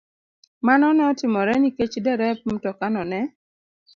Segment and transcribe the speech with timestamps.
[0.67, 3.21] Mano ne otimore nikech derep mtokano ne